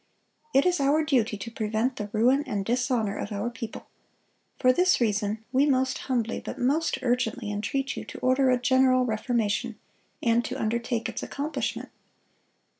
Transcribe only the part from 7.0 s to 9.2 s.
urgently entreat you to order a general